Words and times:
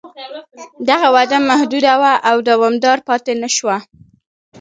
دغه 0.89 1.07
وده 1.15 1.37
محدوده 1.49 1.93
وه 2.01 2.13
او 2.29 2.37
دوامداره 2.49 3.01
پاتې 3.09 3.33
نه 3.41 3.49
شوه 3.55 3.77